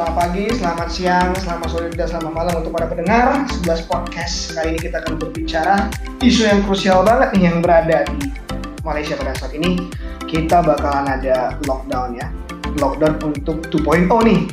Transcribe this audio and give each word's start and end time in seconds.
Selamat 0.00 0.16
pagi, 0.16 0.48
selamat 0.48 0.88
siang, 0.88 1.28
selamat 1.36 1.68
sore, 1.68 1.92
dan 1.92 2.08
selamat 2.08 2.32
malam 2.32 2.54
untuk 2.64 2.72
para 2.72 2.88
pendengar 2.88 3.44
11 3.52 3.84
podcast. 3.84 4.56
Kali 4.56 4.72
ini 4.72 4.80
kita 4.80 5.04
akan 5.04 5.20
berbicara 5.20 5.92
isu 6.24 6.48
yang 6.48 6.64
krusial 6.64 7.04
banget 7.04 7.36
nih 7.36 7.52
yang 7.52 7.60
berada 7.60 8.08
di 8.08 8.32
Malaysia 8.80 9.12
pada 9.20 9.36
saat 9.36 9.52
ini. 9.52 9.76
Kita 10.24 10.64
bakalan 10.64 11.04
ada 11.04 11.52
lockdown 11.68 12.16
ya. 12.16 12.32
Lockdown 12.80 13.28
untuk 13.28 13.68
2.0 13.68 14.08
nih. 14.24 14.48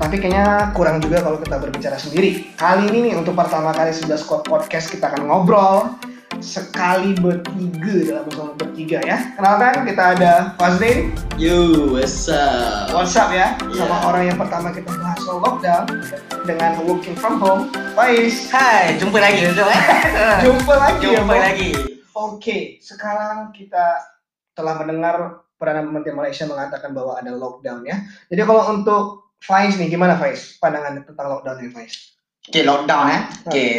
Tapi 0.00 0.16
kayaknya 0.16 0.72
kurang 0.72 1.04
juga 1.04 1.20
kalau 1.20 1.44
kita 1.44 1.60
berbicara 1.60 2.00
sendiri. 2.00 2.56
Kali 2.56 2.88
ini 2.88 3.12
nih 3.12 3.20
untuk 3.20 3.36
pertama 3.36 3.76
kali 3.76 3.92
11 3.92 4.16
podcast 4.48 4.88
kita 4.88 5.12
akan 5.12 5.28
ngobrol 5.28 5.92
sekali 6.40 7.16
bertiga 7.16 7.94
dalam 8.04 8.24
bersama 8.28 8.52
bertiga 8.56 8.98
ya. 9.02 9.18
Kenalkan 9.34 9.84
kita 9.84 10.02
ada 10.16 10.32
Fazrin, 10.56 11.12
Yo, 11.36 11.90
what's 11.92 12.28
up? 12.28 12.92
WhatsApp 12.92 13.30
ya, 13.32 13.46
sama 13.72 13.96
Yeah. 13.96 14.08
orang 14.08 14.22
yang 14.28 14.38
pertama 14.40 14.68
kita 14.72 14.88
bahas 14.96 15.18
soal 15.20 15.40
lockdown 15.40 15.84
dengan 16.44 16.80
working 16.84 17.16
from 17.16 17.36
home. 17.36 17.68
Faiz, 17.92 18.48
Hai, 18.48 18.96
jumpa 18.96 19.18
lagi 19.20 19.48
Zul 19.52 19.64
eh. 19.64 19.82
jumpa 20.48 20.74
lagi 20.76 21.04
ya, 21.04 21.20
jumpa 21.20 21.34
Bang. 21.34 21.44
lagi. 21.44 21.68
Oke, 22.16 22.80
sekarang 22.80 23.52
kita 23.52 24.00
telah 24.52 24.80
mendengar 24.80 25.44
Perdana 25.56 25.84
Menteri 25.84 26.12
Malaysia 26.12 26.44
mengatakan 26.44 26.92
bahwa 26.92 27.16
ada 27.16 27.32
lockdown 27.32 27.84
ya. 27.84 27.96
Jadi 28.28 28.40
kalau 28.44 28.72
untuk 28.72 29.04
Faiz 29.40 29.76
nih, 29.76 29.88
gimana 29.88 30.16
Faiz? 30.16 30.56
Pandangan 30.56 31.00
tentang 31.00 31.28
lockdown 31.28 31.56
nih 31.60 31.70
Faiz? 31.72 32.16
Okay, 32.44 32.64
lockdown 32.64 33.06
eh. 33.08 33.20
Okay, 33.44 33.72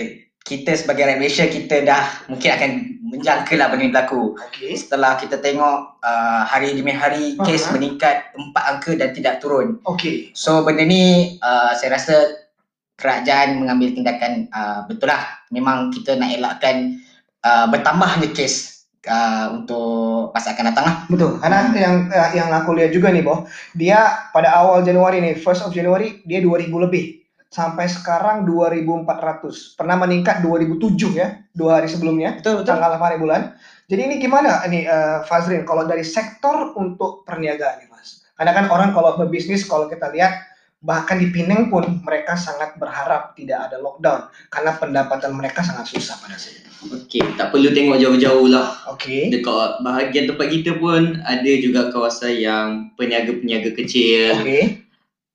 kita 0.48 0.80
sebagai 0.80 1.04
rakyat 1.04 1.20
Malaysia 1.20 1.46
kita 1.52 1.84
dah 1.84 2.04
mungkin 2.32 2.50
akan 2.56 2.72
menjangka 3.12 3.54
lah 3.60 3.68
benda 3.68 3.84
ni 3.84 3.92
berlaku. 3.92 4.40
Oke. 4.40 4.72
Setelah 4.80 5.20
kita 5.20 5.44
tengok 5.44 6.00
uh, 6.00 6.42
hari 6.48 6.72
demi 6.72 6.96
hari 6.96 7.36
kes 7.44 7.68
Aha. 7.68 7.76
meningkat 7.76 8.32
empat 8.32 8.64
angka 8.64 8.92
dan 8.96 9.12
tidak 9.12 9.44
turun. 9.44 9.84
Oke. 9.84 10.32
So 10.32 10.64
benda 10.64 10.88
ni 10.88 11.36
uh, 11.44 11.76
saya 11.76 12.00
rasa 12.00 12.48
kerajaan 12.96 13.60
mengambil 13.60 13.92
tindakan 13.92 14.48
uh, 14.56 14.88
betul 14.88 15.12
lah. 15.12 15.44
Memang 15.52 15.92
kita 15.92 16.16
nak 16.16 16.32
elakkan 16.32 16.96
uh, 17.44 17.68
bertambahnya 17.68 18.32
kes 18.32 18.88
uh, 19.04 19.52
untuk 19.52 20.32
masa 20.32 20.56
akan 20.56 20.66
datang 20.72 20.86
lah. 20.88 20.96
Betul. 21.12 21.32
Karena 21.44 21.60
yang 21.76 21.96
eh, 22.08 22.30
yang 22.40 22.50
aku 22.56 22.72
lihat 22.76 22.92
juga 22.96 23.12
nih, 23.12 23.24
Boh, 23.24 23.48
dia 23.76 24.32
pada 24.32 24.56
awal 24.56 24.84
Januari 24.84 25.20
nih, 25.24 25.36
first 25.40 25.64
of 25.64 25.76
Januari 25.76 26.24
dia 26.24 26.40
2000 26.40 26.72
lebih. 26.72 27.27
Sampai 27.48 27.88
sekarang 27.88 28.44
2400. 28.44 29.80
Pernah 29.80 29.96
meningkat 30.04 30.44
2007 30.44 31.16
ya, 31.16 31.40
dua 31.56 31.80
hari 31.82 31.88
sebelumnya. 31.88 32.38
Betul 32.40 32.68
tanggal 32.68 33.00
8 33.00 33.08
hari 33.08 33.18
bulan. 33.18 33.42
Jadi 33.88 34.02
ini 34.04 34.16
gimana 34.20 34.68
ini 34.68 34.84
eh, 34.84 35.24
Fazrin 35.24 35.64
kalau 35.64 35.88
dari 35.88 36.04
sektor 36.04 36.76
untuk 36.76 37.24
perniagaan 37.24 37.80
nih 37.84 37.88
Mas? 37.88 38.28
Karena 38.36 38.52
kan 38.52 38.66
orang 38.68 38.92
kalau 38.92 39.16
berbisnis 39.16 39.64
kalau 39.64 39.88
kita 39.88 40.12
lihat 40.12 40.44
bahkan 40.84 41.18
di 41.18 41.34
Pineng 41.34 41.74
pun 41.74 42.04
mereka 42.06 42.38
sangat 42.38 42.78
berharap 42.78 43.34
tidak 43.34 43.66
ada 43.66 43.82
lockdown 43.82 44.30
karena 44.54 44.72
pendapatan 44.78 45.34
mereka 45.34 45.66
sangat 45.66 45.90
susah 45.90 46.20
pada 46.22 46.38
saat 46.38 46.62
itu. 46.62 46.70
Okey, 46.86 47.24
tak 47.34 47.50
perlu 47.50 47.74
tengok 47.74 47.98
jauh-jauh 47.98 48.48
lah. 48.52 48.78
Oke. 48.94 49.34
Dekat 49.34 49.82
bahagian 49.82 50.30
tempat 50.30 50.48
kita 50.54 50.78
pun 50.78 51.18
ada 51.26 51.52
juga 51.58 51.90
kawasan 51.90 52.38
yang 52.38 52.68
peniaga-peniaga 52.94 53.74
kecil 53.74 54.38
Oke. 54.38 54.86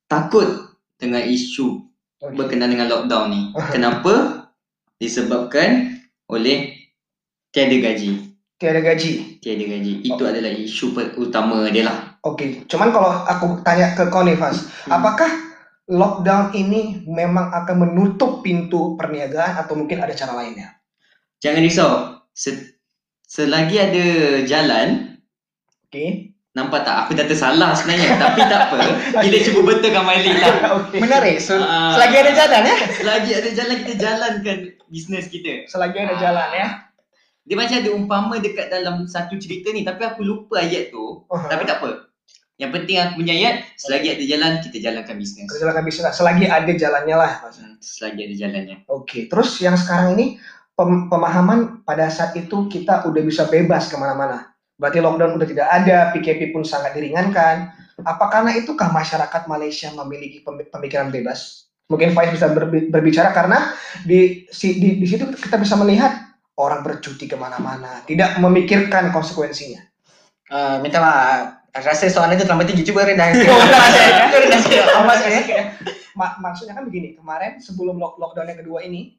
takut 0.06 0.76
dengan 1.02 1.26
isu 1.26 1.82
Oke. 2.22 2.38
berkenaan 2.38 2.70
dengan 2.70 2.86
lockdown 2.86 3.26
ni. 3.34 3.40
Kenapa? 3.74 4.46
Disebabkan 4.96 5.98
oleh 6.30 6.78
tiada 7.50 7.74
gaji. 7.74 8.30
Tiada 8.54 8.78
gaji. 8.78 9.42
Tiada 9.42 9.64
gaji. 9.66 9.92
Itu 10.06 10.22
adalah 10.22 10.54
isu 10.54 10.94
utama 11.18 11.66
dia 11.74 11.90
lah. 11.90 12.14
Oke. 12.22 12.62
Cuman 12.70 12.94
kalau 12.94 13.10
aku 13.10 13.58
tanya 13.66 13.98
ke 13.98 14.06
kau 14.06 14.22
nih 14.22 14.38
Faz, 14.38 14.62
Hmm. 14.86 15.02
apakah 15.02 15.26
lockdown 15.90 16.54
ini 16.54 17.02
memang 17.02 17.50
akan 17.50 17.76
menutup 17.82 18.46
pintu 18.46 18.94
perniagaan 18.94 19.58
atau 19.58 19.74
mungkin 19.74 19.98
ada 19.98 20.14
cara 20.14 20.38
lainnya? 20.38 20.78
Jangan 21.42 21.66
risau. 21.66 21.90
Se- 22.30 22.78
selagi 23.26 23.76
ada 23.76 24.06
jalan, 24.46 25.18
Oke. 25.84 26.31
Nampak 26.52 26.84
tak? 26.84 26.96
Aku 27.04 27.16
dah 27.16 27.24
tersalah 27.24 27.72
sebenarnya. 27.72 28.16
Tapi 28.16 28.40
tak 28.44 28.60
apa. 28.68 28.76
Kita 29.24 29.36
cuba 29.48 29.60
betulkan 29.68 30.04
balik 30.04 30.36
lah. 30.38 30.54
Menarik. 31.02 31.36
So, 31.40 31.56
Ah. 31.56 31.96
selagi 31.96 32.16
ada 32.18 32.32
jalan 32.32 32.62
ya. 32.64 32.76
Selagi 33.00 33.30
ada 33.32 33.50
jalan, 33.50 33.76
kita 33.80 33.94
jalankan 33.96 34.58
bisnes 34.86 35.26
kita. 35.26 35.64
Selagi 35.66 35.96
ada 35.98 36.14
jalan 36.16 36.48
ya. 36.52 36.68
Dia 37.42 37.56
macam 37.58 37.74
ada 37.74 37.90
umpama 37.90 38.34
dekat 38.38 38.70
dalam 38.70 39.02
satu 39.04 39.34
cerita 39.34 39.74
ni 39.74 39.82
tapi 39.82 40.04
aku 40.04 40.22
lupa 40.22 40.62
ayat 40.62 40.94
tu. 40.94 41.26
Uh-huh. 41.26 41.48
Tapi 41.48 41.64
tak 41.64 41.82
apa. 41.82 42.06
Yang 42.54 42.70
penting 42.78 42.96
aku 43.00 43.12
punya 43.18 43.34
ayat, 43.34 43.54
selagi 43.74 44.08
ada 44.12 44.22
jalan 44.22 44.52
kita 44.62 44.76
jalankan 44.78 45.16
bisnes. 45.18 45.48
Kita 45.50 45.58
jalankan 45.58 45.82
bisnis 45.82 46.06
selagi 46.14 46.46
ada 46.46 46.70
jalannya 46.70 47.16
lah. 47.18 47.32
Hmm, 47.42 47.74
Selagi 47.82 48.20
ada 48.22 48.34
jalannya. 48.38 48.76
Oke, 48.86 49.26
terus 49.26 49.58
yang 49.58 49.74
sekarang 49.74 50.14
ini 50.14 50.38
pem- 50.78 51.10
pemahaman 51.10 51.82
pada 51.82 52.06
saat 52.06 52.38
itu 52.38 52.70
kita 52.70 53.02
udah 53.02 53.22
bisa 53.24 53.50
bebas 53.50 53.90
kemana-mana. 53.90 54.51
Berarti 54.82 54.98
lockdown 54.98 55.38
udah 55.38 55.46
tidak 55.46 55.68
ada, 55.70 56.10
PKP 56.10 56.50
pun 56.50 56.66
sangat 56.66 56.98
diringankan. 56.98 57.70
Apa 58.02 58.26
karena 58.26 58.50
itukah 58.58 58.90
masyarakat 58.90 59.46
Malaysia 59.46 59.94
memiliki 59.94 60.42
pem- 60.42 60.66
pemikiran 60.66 61.14
bebas? 61.14 61.70
Mungkin 61.86 62.10
Faiz 62.18 62.34
bisa 62.34 62.50
berbi- 62.50 62.90
berbicara 62.90 63.30
karena 63.30 63.70
di, 64.02 64.42
di 64.50 64.88
di 64.98 65.06
situ 65.06 65.30
kita 65.30 65.54
bisa 65.54 65.78
melihat 65.78 66.10
orang 66.58 66.82
bercuti 66.82 67.30
ke 67.30 67.38
mana-mana, 67.38 68.02
tidak 68.10 68.42
memikirkan 68.42 69.14
konsekuensinya. 69.14 69.86
Uh, 70.50 70.82
minta 70.82 70.98
maaf. 70.98 71.62
Rasa 71.72 72.04
soalan 72.04 72.36
itu 72.36 72.44
terlalu 72.44 72.68
tinggi. 72.74 72.84
Ya. 75.48 75.64
Ma- 76.12 76.36
maksudnya 76.42 76.76
kan 76.76 76.84
begini, 76.84 77.16
kemarin 77.16 77.56
sebelum 77.56 77.96
lock- 77.96 78.20
lockdown 78.20 78.52
yang 78.52 78.60
kedua 78.60 78.84
ini, 78.84 79.16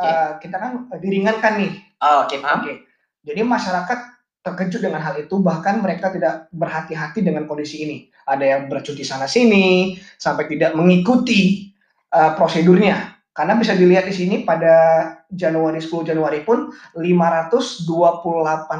Oke. 0.00 0.08
eh, 0.08 0.30
kita 0.40 0.56
kan 0.56 0.88
diringankan 0.96 1.52
nih 1.60 1.72
Oh, 2.00 2.24
oke, 2.24 2.32
paham. 2.40 2.64
Oke. 2.64 2.88
Jadi 3.20 3.40
masyarakat 3.44 3.98
terkejut 4.40 4.80
dengan 4.80 5.04
hal 5.04 5.20
itu, 5.20 5.36
bahkan 5.40 5.84
mereka 5.84 6.08
tidak 6.12 6.48
berhati-hati 6.52 7.20
dengan 7.20 7.44
kondisi 7.44 7.84
ini. 7.84 7.98
Ada 8.24 8.44
yang 8.56 8.62
bercuti 8.72 9.04
sana 9.04 9.28
sini 9.28 9.96
sampai 10.16 10.48
tidak 10.48 10.72
mengikuti 10.72 11.70
uh, 12.14 12.32
prosedurnya. 12.36 13.20
Karena 13.30 13.56
bisa 13.56 13.78
dilihat 13.78 14.10
di 14.10 14.14
sini 14.16 14.36
pada 14.42 15.06
Januari 15.30 15.78
10 15.78 16.12
Januari 16.12 16.42
pun 16.42 16.74
528 16.98 17.86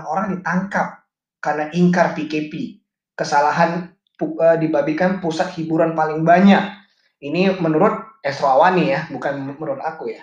orang 0.04 0.26
ditangkap 0.36 1.06
karena 1.38 1.70
ingkar 1.72 2.12
PKP. 2.16 2.82
Kesalahan 3.14 3.92
uh, 4.20 4.56
dibabikan 4.56 5.20
pusat 5.20 5.52
hiburan 5.56 5.92
paling 5.96 6.24
banyak. 6.24 6.76
Ini 7.20 7.60
menurut 7.60 8.20
Esro 8.20 8.48
Awani 8.48 8.92
ya, 8.92 9.08
bukan 9.08 9.56
menurut 9.56 9.80
aku 9.80 10.12
ya. 10.12 10.20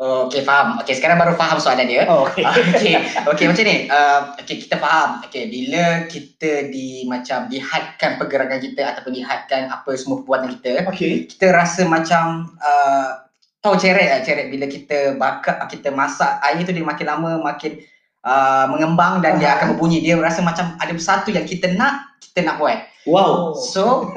Oke, 0.00 0.40
faham. 0.40 0.80
Oke, 0.80 0.96
sekarang 0.96 1.20
baru 1.20 1.36
faham 1.36 1.60
soalan 1.60 1.84
dia. 1.84 2.08
Oh, 2.08 2.24
Oke. 2.24 2.40
Okey, 2.72 2.96
okey 3.28 3.44
macam 3.52 3.64
ni. 3.68 3.76
Uh, 3.92 4.32
okey, 4.40 4.56
kita 4.64 4.80
faham. 4.80 5.20
Okey, 5.28 5.52
bila 5.52 6.08
kita 6.08 6.72
di 6.72 7.04
macam 7.04 7.52
dihadkan 7.52 8.16
pergerakan 8.16 8.64
kita 8.64 8.96
ataupun 8.96 9.12
dihadkan 9.12 9.68
apa 9.68 9.92
semua 10.00 10.24
perbuatan 10.24 10.56
kita, 10.56 10.88
Oke. 10.88 11.28
kita 11.28 11.52
rasa 11.52 11.84
macam 11.84 12.48
uh, 12.64 13.28
tahu 13.60 13.76
ceret 13.76 14.08
lah 14.08 14.20
ceret 14.24 14.48
bila 14.48 14.64
kita 14.64 15.20
bakar 15.20 15.60
kita 15.68 15.92
masak 15.92 16.40
air 16.48 16.64
tu 16.64 16.72
dia 16.72 16.80
makin 16.84 17.06
lama 17.06 17.30
makin 17.44 17.76
uh, 18.24 18.72
mengembang 18.72 19.20
dan 19.20 19.36
dia 19.36 19.52
Aha. 19.52 19.56
akan 19.60 19.66
berbunyi 19.76 20.00
dia 20.00 20.16
rasa 20.16 20.40
macam 20.40 20.80
ada 20.80 20.92
satu 20.96 21.28
yang 21.28 21.44
kita 21.44 21.76
nak 21.76 22.16
kita 22.20 22.44
nak 22.44 22.56
buat 22.56 22.88
Wow. 23.08 23.56
so 23.56 24.12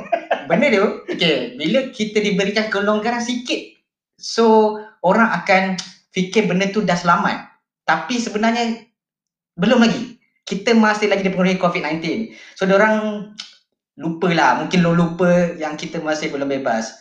benda 0.48 0.72
tu 0.72 0.86
okey 1.12 1.60
bila 1.60 1.92
kita 1.92 2.24
diberikan 2.24 2.72
kelonggaran 2.72 3.20
sikit 3.20 3.83
so 4.20 4.78
orang 5.02 5.30
akan 5.44 5.78
fikir 6.14 6.46
benda 6.46 6.70
tu 6.70 6.86
dah 6.86 6.96
selamat. 6.96 7.50
Tapi 7.84 8.22
sebenarnya 8.22 8.86
belum 9.58 9.84
lagi. 9.84 10.18
Kita 10.44 10.76
masih 10.76 11.08
lagi 11.08 11.24
dipengaruhi 11.24 11.56
COVID-19 11.56 12.36
so 12.60 12.68
orang 12.68 13.32
lupa 13.98 14.28
lah. 14.36 14.52
Mungkin 14.62 14.80
lo 14.84 14.92
lupa 14.92 15.56
yang 15.56 15.80
kita 15.80 16.04
masih 16.04 16.30
belum 16.30 16.52
bebas. 16.52 17.00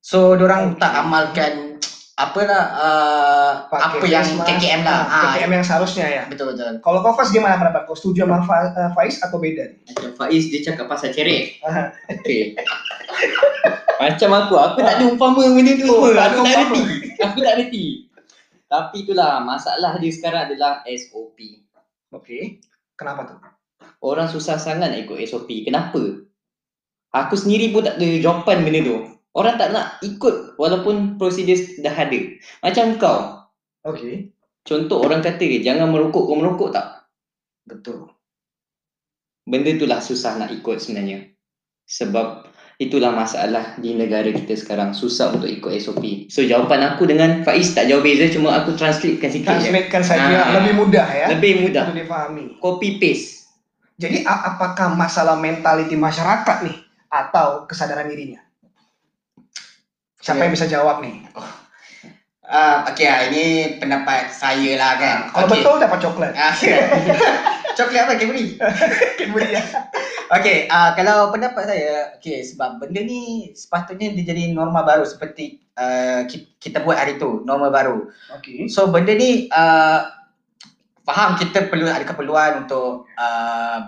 So 0.00 0.32
orang 0.32 0.80
tak 0.80 0.96
amalkan 0.96 1.69
apalah 2.20 2.62
uh, 2.74 3.50
Pakai 3.66 3.96
apa 3.96 4.06
yang 4.06 4.22
face 4.22 4.36
mask. 4.36 4.48
KKM 4.52 4.80
lah 4.82 4.98
Ah, 5.00 5.08
ah, 5.08 5.22
KKM 5.32 5.50
yang 5.50 5.64
seharusnya 5.64 6.06
ya. 6.06 6.22
betul 6.26 6.52
betul 6.52 6.76
Kalau 6.78 6.98
kau 7.00 7.12
Faiz 7.12 7.30
gimana 7.30 7.56
pendapat 7.56 7.82
kau? 7.84 7.94
Setuju 7.94 8.22
sama 8.22 8.40
Fa- 8.42 8.70
eh, 8.70 8.90
Faiz 8.92 9.16
atau 9.18 9.36
beda? 9.36 9.64
Macam 9.86 10.10
Faiz 10.14 10.44
dia 10.46 10.60
cakap 10.62 10.86
pasal 10.86 11.10
ceret. 11.10 11.56
Aha. 11.62 11.90
Okey. 12.10 12.54
Macam 14.00 14.30
aku, 14.34 14.54
aku 14.54 14.78
tak 14.80 14.94
ada 14.96 15.04
umpama 15.06 15.44
benda 15.44 15.72
tu 15.74 15.84
Oh, 15.86 16.08
ada 16.08 16.32
Aku 16.32 16.40
tak 16.42 16.56
reti. 16.58 16.82
Aku 17.18 17.38
tak 17.38 17.54
reti. 17.56 17.84
Tapi 18.64 18.96
itulah 18.98 19.40
masalah 19.40 19.98
dia 19.98 20.08
sekarang 20.08 20.46
adalah 20.46 20.80
SOP. 20.86 21.36
Oke. 22.08 22.62
Kenapa 22.94 23.26
tuh? 23.26 23.38
Orang 24.00 24.24
susah 24.26 24.56
sangat 24.56 24.88
nak 24.88 25.00
ikut 25.00 25.20
SOP. 25.22 25.52
Kenapa? 25.62 26.00
Aku 27.10 27.34
sendiri 27.34 27.68
pun 27.68 27.82
tak 27.82 27.98
ada 27.98 28.08
jawapan 28.16 28.62
benda 28.62 28.80
tu. 28.80 28.96
Orang 29.30 29.54
tak 29.62 29.70
nak 29.70 30.02
ikut 30.02 30.58
walaupun 30.58 31.14
prosedur 31.14 31.54
dah 31.86 31.94
ada. 31.94 32.20
Macam 32.66 32.98
kau. 32.98 33.18
Oke. 33.86 34.34
Contoh 34.66 35.00
orang 35.06 35.22
kata 35.22 35.46
jangan 35.62 35.88
merokok, 35.88 36.26
kau 36.26 36.36
merokok 36.36 36.70
tak? 36.74 37.06
Betul. 37.64 38.10
Benda 39.46 39.70
itulah 39.70 40.02
susah 40.02 40.36
nak 40.36 40.50
ikut 40.50 40.82
sebenarnya. 40.82 41.30
Sebab 41.86 42.50
itulah 42.82 43.14
masalah 43.14 43.78
di 43.78 43.94
negara 43.94 44.30
kita 44.34 44.58
sekarang. 44.58 44.90
Susah 44.90 45.30
untuk 45.30 45.46
ikut 45.46 45.78
SOP. 45.78 46.26
So 46.26 46.42
jawapan 46.42 46.94
aku 46.94 47.06
dengan 47.06 47.46
Faiz 47.46 47.70
tak 47.70 47.86
jauh 47.86 48.02
beza 48.02 48.26
cuma 48.34 48.58
aku 48.58 48.74
translatekan 48.74 49.30
sikit 49.30 49.58
je. 49.62 49.70
Translatekan 49.70 50.02
saja 50.02 50.36
Ah. 50.42 50.58
lebih 50.58 50.74
mudah 50.74 51.06
ya. 51.06 51.26
Lebih 51.34 51.52
mudah. 51.66 51.86
Untuk 51.90 52.02
difahami. 52.02 52.44
Copy 52.58 52.98
paste. 52.98 53.46
Jadi 54.00 54.24
apakah 54.24 54.96
masalah 54.96 55.36
mentality 55.36 55.92
masyarakat 55.94 56.56
nih 56.66 56.76
atau 57.12 57.68
kesadaran 57.68 58.08
dirinya? 58.08 58.40
Siapa 60.20 60.38
Ya. 60.38 60.44
yang 60.44 60.52
bisa 60.52 60.66
jawab 60.66 61.00
nih? 61.00 61.24
Ah, 62.44 62.82
okey 62.90 63.06
ah, 63.06 63.30
ini 63.30 63.44
pendapat 63.78 64.26
saya 64.28 64.74
lah 64.74 64.98
kan. 64.98 65.18
Kalau 65.30 65.46
Okey. 65.46 65.54
betul 65.62 65.74
dapat 65.78 65.98
coklat. 66.02 66.32
Coklat 67.78 68.00
apa 68.02 68.12
Cadbury? 68.18 68.58
Cadbury 69.16 69.48
ya. 69.56 69.62
Okey, 70.30 70.66
uh, 70.66 70.90
kalau 70.94 71.30
pendapat 71.30 71.62
saya, 71.64 72.14
okey 72.18 72.42
sebab 72.42 72.78
benda 72.78 73.00
ni 73.00 73.50
sepatutnya 73.50 74.10
dia 74.12 74.34
jadi 74.34 74.50
norma 74.50 74.82
baru 74.82 75.02
seperti 75.02 75.62
uh, 75.74 76.26
ki- 76.26 76.58
kita 76.58 76.82
buat 76.82 76.98
hari 76.98 77.16
tu, 77.16 77.42
norma 77.42 77.70
baru. 77.70 78.10
Oke. 78.34 78.66
So 78.66 78.90
benda 78.90 79.14
ni 79.14 79.46
uh, 79.48 80.06
faham 81.02 81.38
kita 81.38 81.66
perlu 81.66 81.86
ada 81.86 82.02
keperluan 82.02 82.66
untuk 82.66 83.06
uh, 83.14 83.78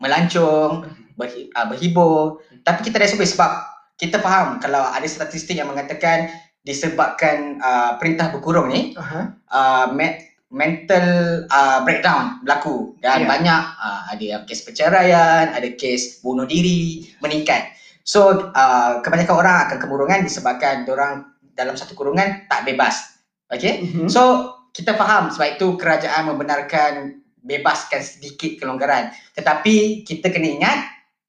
melancong, 0.00 0.88
berhi, 1.14 1.52
uh, 1.52 1.68
berhibur, 1.68 2.40
tapi 2.60 2.80
kita 2.82 2.96
dah 2.96 3.08
sebut 3.08 3.28
sebab 3.28 3.52
kita 3.94 4.18
faham 4.18 4.58
kalau 4.58 4.82
ada 4.82 5.06
statistik 5.06 5.54
yang 5.58 5.70
mengatakan 5.70 6.30
disebabkan 6.64 7.60
uh, 7.60 8.00
perintah 8.00 8.32
berkurung 8.32 8.72
ni 8.72 8.96
Aha. 8.96 9.36
uh, 9.52 9.86
me- 9.92 10.32
mental 10.54 11.06
uh, 11.50 11.82
breakdown 11.82 12.40
berlaku 12.46 12.94
dan 13.02 13.26
Ya. 13.26 13.28
banyak 13.28 13.62
uh, 13.74 14.00
ada 14.14 14.46
kes 14.46 14.62
perceraian, 14.62 15.50
ada 15.50 15.68
kes 15.74 16.22
bunuh 16.22 16.46
diri 16.46 17.10
meningkat. 17.18 17.74
So 18.06 18.50
uh, 18.54 19.02
kebanyakan 19.02 19.34
orang 19.34 19.56
akan 19.68 19.76
kemurungan 19.82 20.20
disebabkan 20.22 20.86
orang 20.86 21.26
dalam 21.58 21.74
satu 21.74 21.98
kurungan 21.98 22.46
tak 22.46 22.64
bebas. 22.70 23.18
Okay? 23.50 23.82
Mhm. 23.82 24.06
So 24.06 24.54
kita 24.70 24.94
faham 24.94 25.30
sebab 25.34 25.58
itu 25.58 25.74
kerajaan 25.78 26.30
membenarkan 26.30 27.22
bebaskan 27.44 28.00
sedikit 28.00 28.62
kelonggaran. 28.62 29.12
Tetapi 29.36 30.06
kita 30.06 30.30
kena 30.32 30.48
ingat 30.48 30.78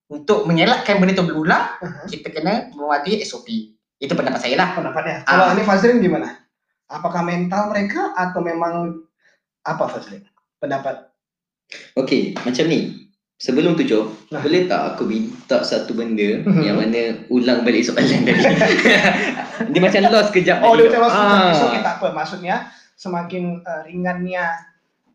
untuk 0.07 0.45
mengelakkan 0.45 0.97
benda 0.97 1.13
itu 1.13 1.23
berulang, 1.23 1.65
Aha. 1.75 2.05
kita 2.05 2.29
kena 2.29 2.69
mematuhi 2.71 3.21
SOP. 3.21 3.47
Itu 3.95 4.13
pendapat 4.13 4.37
saya 4.39 4.55
lah. 4.55 4.69
Pendapatnya. 4.73 5.23
Ah. 5.23 5.27
Kalau 5.27 5.45
ini 5.51 5.63
Fazlin 5.63 5.97
gimana? 5.97 6.29
Apakah 6.85 7.21
mental 7.21 7.69
mereka 7.69 8.13
atau 8.13 8.39
memang 8.39 9.01
apa 9.61 9.85
Fazlin? 9.87 10.21
Pendapat. 10.57 11.09
Okey, 11.95 12.37
macam 12.37 12.65
ni. 12.67 13.09
Sebelum 13.35 13.75
tu 13.75 13.83
Joe, 13.83 14.07
Nah. 14.31 14.39
boleh 14.39 14.63
tak 14.63 14.95
aku 14.95 15.03
minta 15.03 15.59
satu 15.59 15.91
benda 15.91 16.39
Mhm. 16.41 16.61
yang 16.61 16.77
mana 16.77 17.01
ulang 17.27 17.65
balik 17.65 17.83
soalan 17.83 18.23
tadi. 18.23 18.31
dia 19.75 19.81
macam 19.81 20.01
lost 20.07 20.31
kejap 20.31 20.61
Oh, 20.61 20.71
tadi 20.71 20.79
dia 20.79 20.87
tu. 20.87 20.93
terus 20.95 21.11
Ah. 21.11 21.51
so 21.51 21.67
kita 21.67 21.89
apa? 21.99 22.07
Maksudnya 22.13 22.55
semakin 22.95 23.59
uh, 23.59 23.81
ringannya 23.83 24.45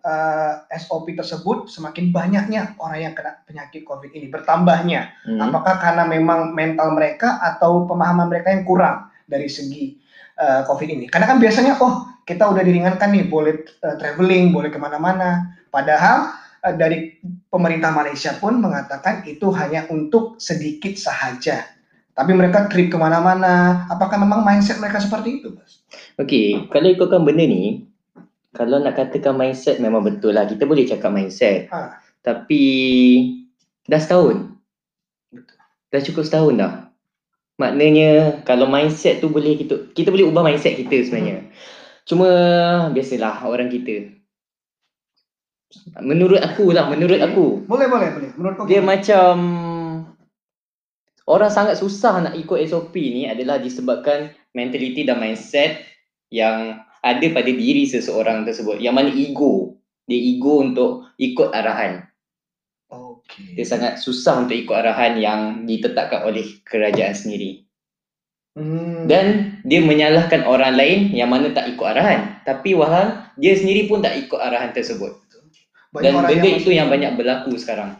uh, 0.05 0.65
SOP 0.73 1.13
tersebut, 1.17 1.69
semakin 1.69 2.13
banyaknya 2.13 2.77
orang 2.81 3.01
yang 3.11 3.15
kena 3.17 3.41
penyakit 3.45 3.85
COVID 3.85 4.11
ini 4.13 4.29
bertambahnya. 4.29 5.13
Hmm. 5.25 5.41
Apakah 5.51 5.81
karena 5.81 6.05
memang 6.09 6.53
mental 6.57 6.93
mereka 6.97 7.41
atau 7.41 7.85
pemahaman 7.85 8.29
mereka 8.29 8.53
yang 8.53 8.65
kurang 8.65 9.09
dari 9.29 9.49
segi 9.49 9.97
uh, 10.41 10.65
COVID 10.69 10.89
ini? 10.89 11.07
Karena 11.09 11.29
kan 11.29 11.39
biasanya, 11.39 11.77
oh 11.81 12.09
kita 12.25 12.49
udah 12.49 12.63
diringankan 12.63 13.09
nih, 13.11 13.25
boleh 13.29 13.65
uh, 13.85 13.97
traveling, 14.01 14.53
boleh 14.53 14.71
ke 14.73 14.79
mana-mana. 14.81 15.57
Padahal 15.69 16.33
uh, 16.65 16.75
dari 16.75 17.21
pemerintah 17.49 17.93
Malaysia 17.93 18.37
pun 18.39 18.61
mengatakan 18.61 19.25
itu 19.29 19.49
hanya 19.53 19.89
untuk 19.93 20.41
sedikit 20.41 20.97
sahaja. 20.97 21.67
Tapi 22.11 22.37
mereka 22.37 22.69
trip 22.69 22.93
ke 22.93 22.99
mana-mana. 23.01 23.87
Apakah 23.89 24.21
memang 24.21 24.45
mindset 24.45 24.77
mereka 24.77 25.01
seperti 25.01 25.41
itu? 25.41 25.57
Bos? 25.57 25.81
Okey, 26.21 26.69
kalau 26.69 26.93
ikutkan 26.93 27.25
benda 27.25 27.49
ni, 27.49 27.90
kalau 28.51 28.83
nak 28.83 28.99
katakan 28.99 29.39
mindset 29.39 29.79
memang 29.79 30.03
betul 30.03 30.35
lah. 30.35 30.47
Kita 30.47 30.67
boleh 30.67 30.83
cakap 30.83 31.15
mindset. 31.15 31.71
Ha. 31.71 32.03
Tapi 32.27 32.63
dah 33.87 34.01
setahun. 34.03 34.59
Betul. 35.31 35.59
Dah 35.95 36.01
cukup 36.03 36.25
setahun 36.27 36.55
dah. 36.59 36.73
Maknanya 37.63 38.43
kalau 38.43 38.67
mindset 38.67 39.21
tu 39.23 39.31
boleh 39.31 39.55
kita 39.55 39.93
kita 39.95 40.11
boleh 40.11 40.27
ubah 40.27 40.43
mindset 40.43 40.75
kita 40.81 41.07
sebenarnya. 41.07 41.47
Cuma 42.09 42.29
biasalah 42.91 43.47
orang 43.47 43.71
kita. 43.71 44.19
Menurut 46.03 46.43
aku 46.43 46.75
lah, 46.75 46.91
menurut 46.91 47.23
aku. 47.23 47.63
Boleh, 47.71 47.87
boleh, 47.87 48.11
boleh. 48.11 48.31
Menurut 48.35 48.55
kau 48.59 48.67
Dia 48.67 48.83
gimana? 48.83 48.99
macam 48.99 49.35
orang 51.31 51.51
sangat 51.55 51.79
susah 51.79 52.19
nak 52.19 52.35
ikut 52.35 52.59
SOP 52.67 52.99
ni 52.99 53.31
adalah 53.31 53.63
disebabkan 53.63 54.35
mentality 54.51 55.07
dan 55.07 55.23
mindset 55.23 55.87
yang 56.35 56.83
ada 57.01 57.27
pada 57.33 57.51
diri 57.51 57.89
seseorang 57.89 58.45
tersebut. 58.45 58.81
Yang 58.81 58.95
mana 58.95 59.11
ego. 59.13 59.77
Dia 60.09 60.19
ego 60.19 60.61
untuk 60.61 60.91
ikut 61.17 61.55
arahan. 61.55 62.05
Okey. 62.91 63.55
Dia 63.55 63.65
sangat 63.65 64.03
susah 64.03 64.43
untuk 64.43 64.59
ikut 64.59 64.75
arahan 64.75 65.17
yang 65.17 65.41
ditetapkan 65.65 66.27
oleh 66.27 66.59
kerajaan 66.67 67.15
sendiri. 67.15 67.63
Hmm. 68.59 69.07
Dan 69.07 69.57
dia 69.63 69.79
menyalahkan 69.79 70.43
orang 70.43 70.75
lain 70.75 71.15
yang 71.15 71.31
mana 71.31 71.55
tak 71.55 71.71
ikut 71.71 71.87
arahan. 71.87 72.43
Tapi 72.43 72.75
walhal 72.75 73.23
dia 73.39 73.55
sendiri 73.55 73.87
pun 73.87 74.03
tak 74.03 74.19
ikut 74.19 74.37
arahan 74.43 74.75
tersebut. 74.75 75.15
Banyak 75.95 76.03
Dan 76.03 76.23
benda 76.27 76.47
yang 76.47 76.59
itu 76.59 76.71
yang 76.71 76.89
banyak 76.91 77.15
berlaku 77.19 77.55
sekarang. 77.59 77.99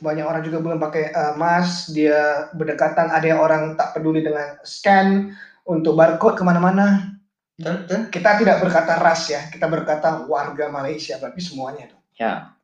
banyak 0.00 0.24
orang 0.24 0.40
juga 0.40 0.64
belum 0.64 0.80
pakai 0.80 1.12
uh, 1.12 1.36
mask, 1.36 1.92
dia 1.92 2.48
berdekatan, 2.56 3.12
ada 3.12 3.36
orang 3.36 3.76
tak 3.76 3.92
peduli 3.92 4.24
dengan 4.24 4.56
scan 4.64 5.36
untuk 5.68 5.92
barcode 5.92 6.40
kemana-mana. 6.40 7.19
Betul. 7.60 8.08
Kita 8.08 8.40
tidak 8.40 8.56
berkata 8.64 8.96
ras 8.96 9.28
ya, 9.28 9.52
kita 9.52 9.68
berkata 9.68 10.24
warga 10.24 10.72
Malaysia, 10.72 11.20
berarti 11.20 11.44
semuanya. 11.44 11.92
dong. 11.92 12.00
Ya. 12.16 12.56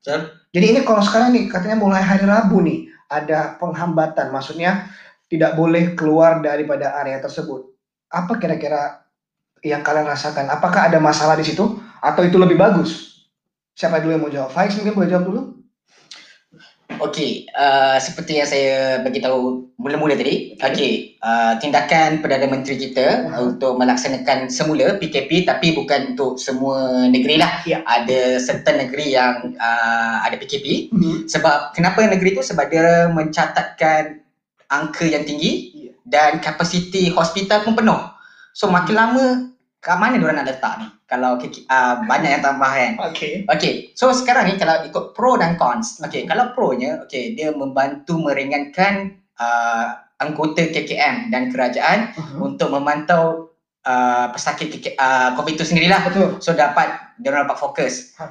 Jadi 0.52 0.66
ini 0.72 0.80
kalau 0.88 1.04
sekarang 1.04 1.36
nih, 1.36 1.52
katanya 1.52 1.76
mulai 1.76 2.00
hari 2.00 2.24
Rabu 2.24 2.64
nih, 2.64 2.88
ada 3.12 3.60
penghambatan, 3.60 4.32
maksudnya 4.32 4.88
tidak 5.28 5.58
boleh 5.58 5.92
keluar 5.98 6.40
daripada 6.40 6.96
area 7.02 7.20
tersebut. 7.20 7.66
Apa 8.08 8.38
kira-kira 8.40 9.04
yang 9.60 9.82
kalian 9.82 10.06
rasakan? 10.06 10.48
Apakah 10.48 10.88
ada 10.88 11.02
masalah 11.02 11.34
di 11.36 11.44
situ? 11.44 11.76
Atau 12.00 12.22
itu 12.24 12.38
lebih 12.38 12.56
bagus? 12.56 13.26
Siapa 13.76 14.00
dulu 14.00 14.10
yang 14.14 14.22
mau 14.22 14.32
jawab? 14.32 14.54
Faiz 14.54 14.78
mungkin 14.78 14.94
boleh 14.96 15.10
jawab 15.10 15.24
dulu? 15.28 15.40
Okey, 16.96 17.50
uh, 17.52 17.98
seperti 18.00 18.40
yang 18.40 18.48
saya 18.48 19.02
bagi 19.02 19.20
tahu 19.20 19.68
mula-mula 19.76 20.16
tadi, 20.16 20.56
okey, 20.56 21.15
uh, 21.26 21.52
tindakan 21.58 22.22
Perdana 22.22 22.46
Menteri 22.46 22.78
kita 22.78 23.26
uh, 23.26 23.50
untuk 23.50 23.74
melaksanakan 23.74 24.46
semula 24.46 24.94
PKP 25.02 25.42
tapi 25.42 25.74
bukan 25.74 26.14
untuk 26.14 26.38
semua 26.38 27.10
negeri 27.10 27.42
lah. 27.42 27.66
Ya. 27.66 27.82
Ada 27.82 28.38
certain 28.38 28.86
negeri 28.86 29.18
yang 29.18 29.58
uh, 29.58 30.22
ada 30.22 30.38
PKP. 30.38 30.94
Hmm. 30.94 31.26
Sebab 31.26 31.74
kenapa 31.74 32.06
negeri 32.06 32.38
tu? 32.38 32.42
Sebab 32.46 32.70
dia 32.70 33.10
mencatatkan 33.10 34.22
angka 34.70 35.06
yang 35.06 35.26
tinggi 35.26 35.74
Ya. 35.74 35.92
dan 36.06 36.42
kapasiti 36.42 37.10
hospital 37.10 37.66
pun 37.66 37.74
penuh. 37.74 38.00
So 38.54 38.70
makin 38.70 38.94
lama 38.94 39.24
kat 39.78 40.02
mana 40.02 40.18
diorang 40.18 40.42
nak 40.42 40.50
letak 40.50 40.74
ni? 40.82 40.86
Kalau 41.06 41.38
uh, 41.38 41.94
banyak 42.02 42.30
yang 42.34 42.42
tambah 42.42 42.66
kan. 42.66 42.92
Oke. 43.06 43.46
Okay, 43.46 43.72
so 43.94 44.10
sekarang 44.10 44.50
ni 44.50 44.58
kalau 44.58 44.82
ikut 44.82 45.14
pro 45.14 45.38
dan 45.38 45.54
cons. 45.54 46.02
Okay, 46.02 46.26
kalau 46.26 46.50
pro-nya, 46.50 47.06
okay, 47.06 47.30
dia 47.38 47.54
membantu 47.54 48.18
meringankan 48.18 49.14
uh, 49.38 50.05
anggota 50.16 50.64
KKM 50.64 51.28
dan 51.28 51.52
kerajaan 51.52 52.12
Mhm. 52.16 52.36
untuk 52.40 52.68
memantau 52.72 53.52
uh, 53.84 54.26
pesakit 54.32 54.72
KK, 54.72 54.86
uh, 54.96 55.28
COVID 55.36 55.54
itu 55.54 55.64
sendirilah. 55.64 56.00
Betul. 56.08 56.28
So 56.40 56.52
dapat, 56.52 57.16
dia 57.20 57.30
orang 57.30 57.46
dapat 57.46 57.58
fokus. 57.60 58.16
Ha. 58.18 58.24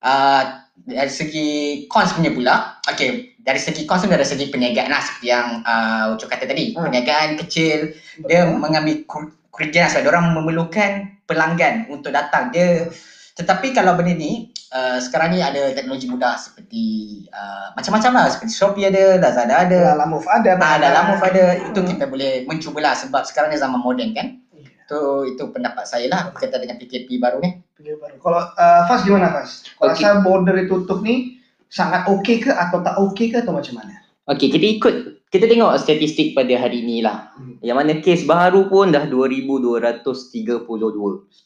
Uh, 0.00 0.42
dari 0.80 1.12
segi 1.12 1.48
cons 1.92 2.16
punya 2.16 2.32
pula, 2.32 2.80
okay, 2.88 3.36
dari 3.36 3.60
segi 3.60 3.84
cons 3.84 4.06
dari 4.06 4.24
segi 4.24 4.48
perniagaan 4.48 4.88
lah 4.88 5.02
seperti 5.02 5.26
yang 5.28 5.60
uh, 5.60 6.14
Ucup 6.14 6.28
kata 6.28 6.48
tadi. 6.48 6.72
Ha. 6.72 6.86
Perniagaan 6.86 7.36
kecil, 7.36 7.92
dia 8.24 8.48
Betul. 8.48 8.60
mengambil 8.60 8.94
kur- 9.04 9.34
kerugian 9.50 9.90
sebab 9.90 10.02
dia 10.06 10.10
orang 10.14 10.32
memerlukan 10.32 10.90
pelanggan 11.26 11.90
untuk 11.90 12.14
datang. 12.14 12.48
Dia 12.48 12.88
tetapi 13.34 13.72
kalau 13.72 13.96
benda 13.96 14.12
ni 14.12 14.52
uh, 14.70 14.98
sekarang 15.02 15.34
ni 15.34 15.40
ada 15.42 15.74
teknologi 15.74 16.06
mudah 16.06 16.38
seperti 16.38 16.84
uh, 17.30 17.74
macam-macam 17.74 18.10
lah 18.14 18.26
seperti 18.30 18.52
Shopee 18.54 18.86
ada, 18.86 19.18
Lazada 19.18 19.66
ada, 19.66 19.78
Dalam 19.94 20.08
move 20.10 20.26
ada. 20.26 20.56
ah, 20.58 20.76
dalam 20.78 21.04
move 21.14 21.24
ada 21.26 21.44
itu 21.58 21.80
Hmm. 21.80 21.88
kita 21.90 22.04
boleh 22.06 22.46
mencubalah 22.46 22.94
sebab 22.94 23.22
sekarang 23.26 23.50
ni 23.54 23.58
zaman 23.58 23.78
moden 23.82 24.14
kan. 24.14 24.38
Iya. 24.54 24.68
Itu 24.86 25.00
itu 25.26 25.42
pendapat 25.50 25.84
saya 25.86 26.06
lah 26.10 26.30
berkaitan 26.30 26.62
dengan 26.62 26.76
PKP 26.78 27.18
baru 27.18 27.38
ni. 27.42 27.58
Video 27.78 27.96
baru. 27.98 28.18
Kalau 28.20 28.40
uh, 28.42 28.82
Fas 28.86 29.00
gimana 29.06 29.30
Fas? 29.32 29.64
Kalau 29.78 29.92
Oke. 29.94 30.00
saya 30.02 30.20
border 30.22 30.54
ditutup 30.56 31.00
nih 31.02 31.38
sangat 31.70 32.06
oke 32.10 32.34
ke 32.42 32.50
atau 32.50 32.82
tak 32.82 32.98
oke 32.98 33.24
ke 33.30 33.36
atau 33.40 33.54
macam 33.54 33.78
mana? 33.78 33.94
Okey, 34.30 34.46
kita 34.52 34.66
ikut 34.78 34.94
kita 35.30 35.46
tengok 35.46 35.78
statistik 35.78 36.34
pada 36.34 36.50
hari 36.58 36.82
ni 36.82 37.02
lah. 37.02 37.30
Hmm. 37.38 37.58
Yang 37.62 37.76
mana 37.78 37.92
kes 38.02 38.22
baru 38.26 38.66
pun 38.66 38.90
dah 38.90 39.06
2232. 39.06 40.50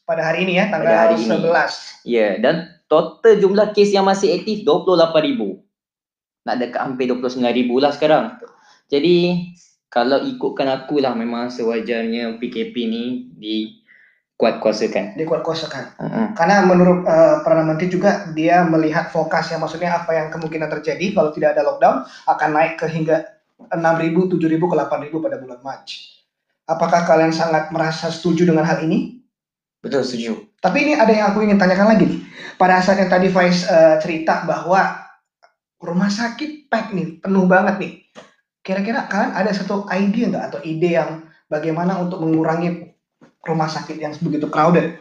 Pada 0.05 0.23
hari 0.25 0.49
ini 0.49 0.57
ya 0.57 0.69
Pada 0.69 0.85
tanggal 0.85 0.97
hari 0.97 1.17
ini. 1.21 1.29
11. 1.49 2.09
Ya, 2.09 2.29
dan 2.41 2.74
total 2.89 3.35
jumlah 3.41 3.73
kes 3.73 3.91
yang 3.93 4.07
masih 4.07 4.35
aktif 4.37 4.63
28,000. 4.67 5.61
Nak 6.45 6.57
dekat 6.61 6.81
hampir 6.81 7.07
29,000 7.09 7.83
lah 7.83 7.93
sekarang. 7.93 8.25
Jadi 8.93 9.49
kalau 9.89 10.21
ikutkan 10.27 10.69
aku 10.69 10.99
lah 10.99 11.15
memang 11.17 11.49
sewajarnya 11.49 12.37
PKP 12.43 12.75
ni 12.91 13.05
dikuat 13.39 14.59
kuasakan. 14.59 15.15
Dia 15.17 15.25
kuat-kuasakan. 15.25 15.85
Uh-huh. 15.97 16.27
Karena 16.35 16.67
menurut 16.67 17.07
uh, 17.07 17.41
Perdana 17.47 17.73
Menteri 17.73 17.89
juga 17.95 18.29
dia 18.35 18.67
melihat 18.67 19.09
fokusnya 19.15 19.63
maksudnya 19.63 19.95
apa 19.95 20.11
yang 20.13 20.29
kemungkinan 20.35 20.69
terjadi 20.69 21.15
kalau 21.15 21.31
tidak 21.31 21.57
ada 21.57 21.63
lockdown 21.65 22.05
akan 22.29 22.49
naik 22.53 22.77
ke 22.77 22.91
hingga 22.91 23.35
6.000, 23.71 24.35
7.000 24.35 24.61
ke 24.61 24.75
8.000 24.77 25.25
pada 25.25 25.37
bulan 25.39 25.59
Mac. 25.63 25.87
Apakah 26.65 27.05
kalian 27.05 27.33
sangat 27.33 27.69
merasa 27.71 28.09
setuju 28.09 28.49
dengan 28.49 28.65
hal 28.65 28.83
ini? 28.83 29.21
Betul, 29.85 30.01
setuju. 30.01 30.49
Tapi 30.65 30.81
ini 30.81 30.93
ada 30.97 31.13
yang 31.13 31.29
aku 31.33 31.45
ingin 31.45 31.61
tanyakan 31.61 31.93
lagi 31.93 32.09
nih. 32.09 32.21
Pada 32.55 32.81
saat 32.81 33.03
yang 33.03 33.11
tadi 33.11 33.29
Faiz 33.31 33.67
uh, 33.67 33.99
cerita 33.99 34.47
bahwa 34.47 35.05
rumah 35.83 36.09
sakit 36.09 36.71
pack 36.71 36.95
nih, 36.95 37.19
penuh 37.21 37.45
banget 37.45 37.77
nih. 37.81 37.93
Kira-kira 38.65 39.05
kalian 39.11 39.33
ada 39.37 39.51
satu 39.53 39.85
ide 39.93 40.33
nggak 40.33 40.45
atau 40.53 40.61
ide 40.65 40.97
yang 40.97 41.29
bagaimana 41.53 42.01
untuk 42.01 42.25
mengurangi 42.25 42.97
rumah 43.45 43.69
sakit 43.69 44.01
yang 44.01 44.17
begitu 44.25 44.49
crowded? 44.49 44.97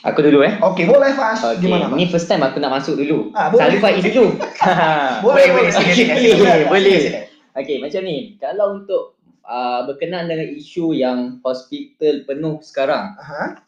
Aku 0.00 0.24
dulu 0.24 0.40
eh. 0.40 0.56
Oke, 0.64 0.88
boleh 0.88 1.12
Faiz. 1.12 1.44
Okay. 1.44 1.68
Gimana? 1.68 1.92
Ni 1.92 2.08
first 2.08 2.24
time 2.24 2.40
aku 2.40 2.56
nak 2.56 2.80
masuk 2.80 2.96
dulu. 2.96 3.28
Ah, 3.36 3.52
boleh. 3.52 3.68
Selalu 3.68 3.78
Faiz 3.84 4.00
dulu. 4.08 4.26
Boleh, 5.24 5.46
boleh. 5.52 5.70
sila, 5.70 5.92
sila, 5.92 6.14
Boleh, 6.16 6.66
boleh. 6.72 6.98
Sila. 7.04 7.20
Okey, 7.60 7.76
macam 7.84 8.00
ni. 8.08 8.16
Kalau 8.40 8.66
untuk 8.80 9.20
uh, 9.44 9.84
berkenaan 9.84 10.32
dengan 10.32 10.48
isu 10.48 10.96
yang 10.96 11.38
hospital 11.44 12.24
penuh 12.24 12.56
sekarang. 12.64 13.12
Aha. 13.20 13.60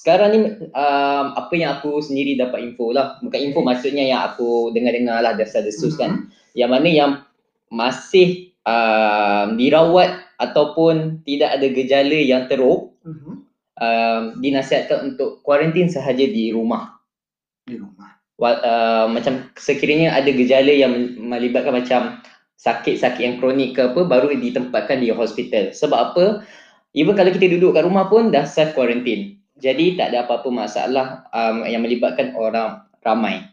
Sekarang 0.00 0.32
ni 0.32 0.40
um, 0.72 1.26
apa 1.36 1.52
yang 1.52 1.76
aku 1.76 2.00
sendiri 2.00 2.40
dapat 2.40 2.72
info 2.72 2.88
lah. 2.88 3.20
Bukan 3.20 3.36
info 3.36 3.60
maksudnya 3.60 4.00
yang 4.08 4.32
aku 4.32 4.72
dengar-dengar 4.72 5.20
lah 5.20 5.36
dasar-desus 5.36 6.00
kan. 6.00 6.32
Yang 6.56 6.70
mana 6.72 6.88
yang 6.88 7.10
masih 7.68 8.56
um, 8.64 9.60
dirawat 9.60 10.24
ataupun 10.40 11.20
tidak 11.28 11.52
ada 11.60 11.68
gejala 11.68 12.16
yang 12.16 12.48
teruk 12.48 12.96
Mhm. 13.00 13.32
um, 13.80 14.22
dinasihatkan 14.40 15.12
untuk 15.12 15.44
kuarantin 15.44 15.92
sahaja 15.92 16.24
di 16.24 16.48
rumah. 16.52 16.96
Di 17.68 17.76
rumah. 17.76 18.16
Uh, 18.40 19.04
macam 19.12 19.52
sekiranya 19.60 20.16
ada 20.16 20.32
gejala 20.32 20.72
yang 20.72 20.92
melibatkan 21.20 21.76
macam 21.76 22.00
sakit-sakit 22.56 23.20
yang 23.20 23.36
kronik 23.36 23.76
ke 23.76 23.84
apa 23.84 24.00
baru 24.04 24.32
ditempatkan 24.32 25.00
di 25.00 25.12
hospital. 25.12 25.72
Sebab 25.72 25.98
apa? 26.12 26.24
Even 26.92 27.16
kalau 27.16 27.32
kita 27.32 27.52
duduk 27.56 27.76
kat 27.76 27.84
rumah 27.88 28.08
pun 28.08 28.28
dah 28.28 28.44
self 28.48 28.72
quarantine. 28.76 29.39
Jadi 29.60 30.00
tak 30.00 30.12
ada 30.12 30.24
apa-apa 30.24 30.48
masalah 30.48 31.28
um, 31.30 31.68
yang 31.68 31.84
melibatkan 31.84 32.32
orang 32.34 32.82
ramai. 33.04 33.44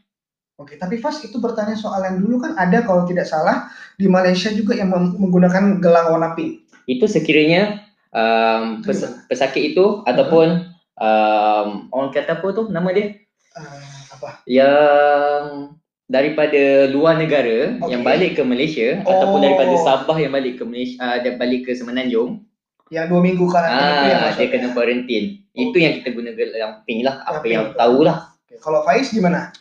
Oke, 0.58 0.74
tapi 0.74 0.98
Fas 0.98 1.22
itu 1.22 1.38
bertanya 1.38 1.78
soal 1.78 2.02
yang 2.02 2.18
dulu 2.18 2.42
kan 2.42 2.58
ada 2.58 2.82
kalau 2.82 3.06
tidak 3.06 3.30
salah 3.30 3.70
di 4.02 4.10
Malaysia 4.10 4.50
juga 4.50 4.74
yang 4.74 4.90
menggunakan 4.90 5.78
gelang 5.78 6.10
warna 6.10 6.34
pink. 6.34 6.66
Itu 6.90 7.06
sekiranya 7.06 7.86
um, 8.10 8.82
pes- 8.82 9.22
pesakit 9.30 9.78
itu 9.78 10.02
ataupun 10.10 10.66
um, 10.98 11.68
orang 11.94 12.10
kata 12.10 12.42
apa 12.42 12.48
tu 12.58 12.74
nama 12.74 12.90
dia? 12.90 13.14
Eh, 13.54 13.94
apa? 14.10 14.42
Yang 14.50 15.78
daripada 16.10 16.90
luar 16.90 17.22
negara 17.22 17.78
Okey. 17.78 17.92
yang 17.94 18.02
balik 18.02 18.40
ke 18.40 18.42
Malaysia 18.42 19.04
Oh. 19.06 19.14
ataupun 19.14 19.44
daripada 19.44 19.76
Sabah 19.84 20.18
yang 20.18 20.34
balik 20.34 20.58
ke 20.58 20.64
Malaysia 20.66 20.98
uh, 21.04 21.36
balik 21.38 21.70
ke 21.70 21.76
Semenanjung 21.76 22.48
Yang 22.88 23.06
dua 23.12 23.20
minggu 23.20 23.46
karantina 23.52 23.84
yang 23.84 23.98
ah 23.98 24.04
dia 24.04 24.18
maksudnya. 24.32 24.48
kena 24.52 24.68
quarantine. 24.72 25.28
Itu 25.58 25.78
yang 25.78 25.94
kita 26.00 26.10
guna 26.16 26.30
yang 26.38 26.74
pink 26.88 27.02
lah 27.04 27.16
Yang 27.24 27.28
apa 27.28 27.40
pink 27.44 27.54
yang 27.54 27.66
tu. 27.68 27.76
tahulah. 27.76 28.18
Oke, 28.48 28.56
Kalau 28.64 28.80
Faiz 28.88 29.08
gimana? 29.12 29.52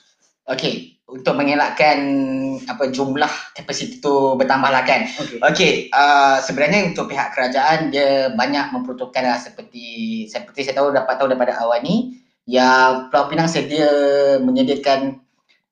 Okey, 0.46 0.74
untuk 1.10 1.34
mengelakkan 1.34 1.98
apa 2.70 2.86
jumlah 2.90 3.30
kapasiti 3.54 3.98
tu 3.98 4.38
bertambah 4.38 4.70
lah 4.70 4.86
kan. 4.86 5.10
Oke. 5.18 5.42
Okey, 5.42 5.70
uh, 5.90 6.38
sebenarnya 6.38 6.86
untuk 6.94 7.10
pihak 7.10 7.34
kerajaan 7.34 7.90
dia 7.90 8.30
banyak 8.30 8.70
memperuntukkan 8.70 9.22
lah 9.26 9.38
seperti 9.42 10.26
seperti 10.30 10.62
saya 10.62 10.78
tahu 10.78 10.94
dapat 10.94 11.18
tahu 11.18 11.30
daripada 11.34 11.58
awal 11.58 11.82
ni 11.82 12.22
yang 12.46 13.10
Pulau 13.10 13.26
Pinang 13.26 13.50
sedia 13.50 13.90
menyediakan 14.38 15.18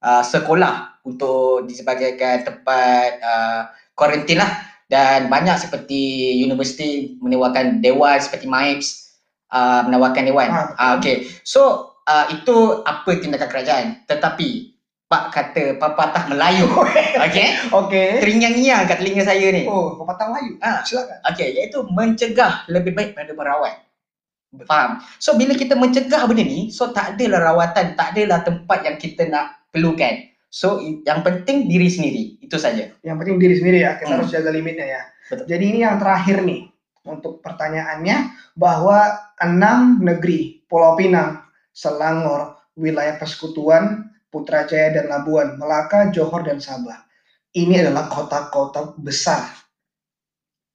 uh, 0.03 0.27
sekolah 0.27 0.99
untuk 1.07 1.71
disebagaikan 1.71 2.43
tempat 2.43 3.23
uh, 3.23 3.63
kuarantin 3.95 4.43
lah 4.43 4.51
dan 4.89 5.33
banyak 5.33 5.57
seperti 5.57 6.35
universiti 6.45 7.17
menawarkan 7.21 7.81
dewan 7.81 8.21
seperti 8.21 8.45
MIPS 8.45 8.89
uh, 9.55 9.81
menawarkan 9.89 10.29
dewan. 10.29 10.49
Betul. 10.51 10.77
Ah, 10.77 10.91
Okey, 11.01 11.17
so 11.47 11.63
uh, 12.05 12.27
itu 12.29 12.85
apa 12.85 13.11
tindakan 13.21 13.49
kerajaan 13.49 13.87
tetapi 14.05 14.75
Pak 15.05 15.37
kata 15.37 15.77
pepatah 15.77 16.27
Melayu. 16.33 16.65
Okey. 17.29 17.49
Oke. 17.77 18.25
Teringang-ingang 18.25 18.89
kat 18.89 19.05
telinga 19.05 19.23
saya 19.29 19.53
ni. 19.53 19.69
Oh, 19.69 20.01
pepatah 20.01 20.33
Melayu. 20.33 20.57
Ah. 20.65 20.81
Silakan. 20.81 21.21
Okey, 21.29 21.49
iaitu 21.61 21.85
mencegah 21.93 22.65
lebih 22.73 22.97
baik 22.97 23.13
daripada 23.13 23.37
merawat. 23.37 23.75
Faham? 24.65 25.03
So 25.19 25.35
bila 25.35 25.53
kita 25.59 25.75
mencegah 25.75 26.25
benda 26.31 26.47
ni, 26.47 26.71
so 26.71 26.95
tak 26.95 27.15
adalah 27.15 27.53
rawatan, 27.53 27.99
tak 27.99 28.15
adalah 28.15 28.47
tempat 28.47 28.79
yang 28.87 28.97
kita 28.97 29.27
nak 29.27 29.67
perlukan. 29.75 30.34
So 30.55 30.79
yang 30.79 31.27
penting 31.27 31.67
diri 31.67 31.91
sendiri. 31.91 32.39
Itu 32.39 32.63
saja. 32.63 32.95
Yang 33.03 33.17
penting 33.19 33.37
diri 33.43 33.59
sendiri 33.59 33.83
ya. 33.83 33.99
Kita 33.99 34.15
Hmm. 34.15 34.23
harus 34.23 34.31
jaga 34.31 34.55
limitnya 34.55 34.87
ya. 34.87 35.03
Betul. 35.27 35.51
Jadi 35.51 35.65
ini 35.67 35.79
yang 35.83 35.99
terakhir 35.99 36.47
nih 36.47 36.71
untuk 37.11 37.43
pertanyaannya 37.43 38.31
bahwa 38.55 39.19
enam 39.43 39.99
negeri 39.99 40.63
Pulau 40.71 40.95
Pinang, 40.95 41.43
Selangor, 41.75 42.55
wilayah 42.79 43.19
Persekutuan, 43.19 44.15
Putrajaya 44.31 44.95
dan 44.95 45.11
Labuan, 45.11 45.59
Melaka, 45.59 46.15
Johor 46.15 46.47
dan 46.47 46.63
Sabah. 46.63 47.03
Ini 47.51 47.83
adalah 47.83 48.07
kota-kota 48.07 48.95
besar. 49.03 49.51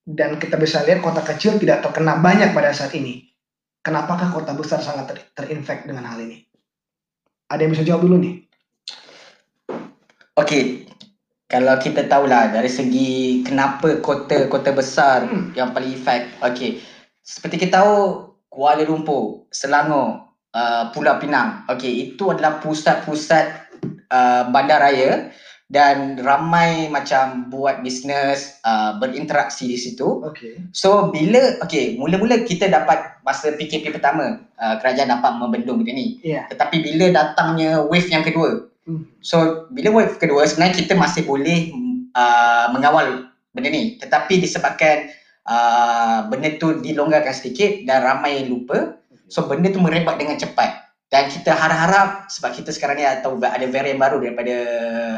Dan 0.03 0.35
kita 0.43 0.59
bisa 0.59 0.83
lihat 0.83 0.99
kota 0.99 1.23
kecil 1.23 1.55
tidak 1.55 1.87
terkena 1.87 2.19
banyak 2.19 2.51
pada 2.51 2.75
saat 2.75 2.91
ini. 2.99 3.31
Kenapakah 3.79 4.35
kota 4.35 4.51
besar 4.51 4.83
sangat 4.83 5.15
ter- 5.15 5.27
terinfek 5.39 5.87
dengan 5.87 6.03
hal 6.03 6.19
ini? 6.19 6.43
Ada 7.47 7.63
yang 7.63 7.71
bisa 7.71 7.87
jawab 7.87 8.03
dulu 8.03 8.19
nih? 8.19 8.48
Okey. 10.39 10.87
Kalau 11.49 11.75
kita 11.81 12.05
tahulah 12.05 12.53
dari 12.53 12.69
segi 12.69 13.41
kenapa 13.41 13.97
kota-kota 13.99 14.69
besar 14.71 15.25
Hmm. 15.25 15.49
yang 15.57 15.73
paling 15.73 15.97
efek. 15.97 16.29
Okey. 16.45 16.79
Seperti 17.25 17.65
kita 17.65 17.81
tahu 17.81 18.23
Kuala 18.49 18.85
Lumpur, 18.85 19.49
Selangor, 19.49 20.29
uh, 20.53 20.93
Pulau 20.93 21.17
Pinang. 21.17 21.65
Okey, 21.69 22.13
itu 22.13 22.29
adalah 22.29 22.61
pusat-pusat 22.61 23.45
uh, 24.09 24.49
bandaraya 24.53 25.29
dan 25.69 26.17
ramai 26.17 26.89
macam 26.89 27.45
buat 27.53 27.85
bisnes, 27.85 28.57
uh, 28.65 28.97
berinteraksi 28.97 29.69
di 29.69 29.77
situ. 29.77 30.21
Oke. 30.25 30.69
So 30.73 31.13
bila 31.13 31.61
okey, 31.65 31.97
mula-mula 31.97 32.41
kita 32.45 32.69
dapat 32.69 33.21
masa 33.21 33.53
PKP 33.53 33.89
pertama, 33.93 34.49
uh, 34.57 34.75
kerajaan 34.81 35.13
dapat 35.13 35.33
membendung 35.37 35.81
benda 35.81 35.93
ni. 35.93 36.17
Iya. 36.21 36.45
Tetapi 36.49 36.77
bila 36.81 37.09
datangnya 37.09 37.81
wave 37.85 38.09
yang 38.09 38.21
kedua. 38.25 38.68
So 39.21 39.67
bila 39.69 39.93
wave 39.93 40.17
kedua 40.17 40.45
sebenarnya 40.47 40.85
kita 40.85 40.93
masih 40.97 41.23
boleh 41.27 41.73
uh, 42.15 42.73
mengawal 42.73 43.29
benda 43.53 43.69
ni. 43.69 43.97
Tetapi 44.01 44.41
disebabkan 44.41 45.09
uh, 45.45 46.27
benda 46.29 46.57
tu 46.57 46.77
dilonggarkan 46.81 47.33
sedikit 47.33 47.85
dan 47.85 48.01
ramai 48.01 48.45
lupa 48.49 48.97
so 49.29 49.45
benda 49.45 49.69
tu 49.69 49.81
merebak 49.81 50.17
dengan 50.17 50.37
cepat. 50.39 50.89
Dan 51.09 51.25
kita 51.25 51.57
harap-harap 51.57 52.29
sebab 52.29 52.53
kita 52.53 52.69
sekarang 52.69 53.01
ni 53.01 53.05
tahu 53.25 53.41
ada 53.41 53.65
varian 53.65 53.97
baru 53.97 54.21
daripada 54.21 54.55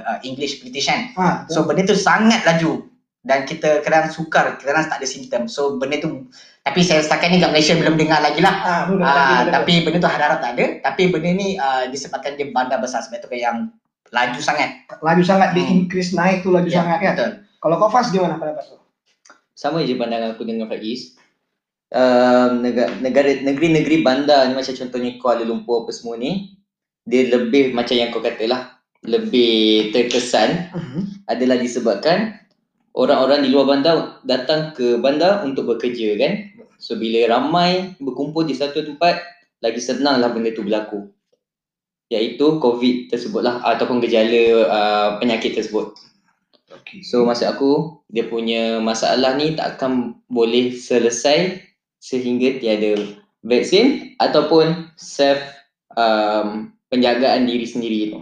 uh, 0.08 0.18
English 0.24 0.64
British 0.64 0.88
kan 0.88 1.12
Ah, 1.20 1.36
so 1.52 1.68
benda 1.68 1.84
tu 1.84 2.00
sangat 2.00 2.48
laju 2.48 2.91
dan 3.22 3.46
kita 3.46 3.86
kadang 3.86 4.10
sukar 4.10 4.58
kadang 4.58 4.82
tak 4.86 4.98
ada 4.98 5.06
simptom 5.06 5.46
so 5.46 5.78
benda 5.78 6.02
tu 6.02 6.26
tapi 6.62 6.82
saya 6.82 7.02
setakat 7.02 7.30
ni 7.30 7.38
kat 7.38 7.50
Malaysia 7.50 7.74
belum 7.74 7.98
dengar 7.98 8.22
lagi 8.22 8.42
lah 8.42 8.56
ah, 8.56 8.82
betul, 8.86 9.02
Ah, 9.02 9.10
betul, 9.10 9.34
betul. 9.34 9.54
tapi 9.54 9.74
benda 9.82 9.98
tu 9.98 10.10
harap-harap 10.10 10.40
tak 10.42 10.52
ada. 10.54 10.66
Tapi 10.86 11.04
benda 11.10 11.30
ni 11.34 11.48
uh, 11.58 11.84
disebabkan 11.90 12.38
dia 12.38 12.48
bandar 12.50 12.78
besar 12.78 13.02
sebab 13.02 13.18
tu 13.18 13.34
yang 13.34 13.74
laju 14.14 14.38
sangat. 14.38 14.70
laju 15.02 15.24
sangat 15.26 15.58
di 15.58 15.62
Hmm. 15.66 15.74
increase 15.82 16.14
naik 16.14 16.46
tuh 16.46 16.54
laju 16.54 16.70
Ya, 16.70 16.86
sangat 16.86 16.98
kan. 17.02 17.14
Betul. 17.18 17.32
Kalau 17.58 17.76
kau 17.78 17.90
Fas 17.90 18.14
gimana 18.14 18.38
pendapat 18.38 18.70
lu? 18.70 18.78
Sama 19.58 19.82
je 19.82 19.98
pandangan 19.98 20.38
aku 20.38 20.46
dengan 20.46 20.70
Faiz. 20.70 21.18
Um, 21.90 22.62
negara, 23.02 23.42
negeri-negeri 23.42 24.00
bandar 24.00 24.46
ni 24.46 24.54
macam 24.54 24.72
contohnya 24.72 25.18
Kuala 25.18 25.44
Lumpur 25.44 25.84
apa 25.84 25.92
semua 25.92 26.16
ni 26.16 26.56
dia 27.04 27.28
lebih 27.28 27.74
macam 27.74 27.98
yang 27.98 28.14
kau 28.14 28.22
katalah 28.22 28.80
lebih 29.04 29.90
terkesan 29.92 30.72
adalah 31.26 31.58
disebabkan 31.58 32.38
orang-orang 32.96 33.48
di 33.48 33.50
luar 33.52 33.66
bandar 33.76 33.96
datang 34.28 34.76
ke 34.76 35.00
bandar 35.00 35.44
untuk 35.48 35.68
bekerja 35.68 36.18
kan. 36.20 36.34
So 36.82 36.98
bila 36.98 37.30
ramai 37.30 37.94
berkumpul 38.02 38.50
di 38.50 38.58
satu 38.58 38.82
tempat 38.82 39.22
lagi 39.62 39.78
senanglah 39.78 40.34
benda 40.34 40.52
tu 40.52 40.66
berlaku. 40.66 41.08
Iaitu 42.12 42.60
COVID 42.60 43.14
tersebutlah 43.14 43.64
ataupun 43.64 44.04
gejala 44.04 44.44
uh, 44.68 45.10
penyakit 45.22 45.56
tersebut. 45.56 45.96
Oke. 46.74 47.06
So 47.08 47.24
maksud 47.24 47.48
aku 47.48 48.02
dia 48.12 48.28
punya 48.28 48.82
masalah 48.84 49.38
ni 49.40 49.56
tak 49.56 49.80
akan 49.80 50.20
boleh 50.28 50.76
selesai 50.76 51.62
sehingga 52.02 52.60
tiada 52.60 52.98
vaksin 53.46 54.18
ataupun 54.20 54.92
self 54.98 55.40
um, 55.96 56.74
penjagaan 56.92 57.48
diri 57.48 57.64
sendiri 57.64 58.00
tu. 58.12 58.20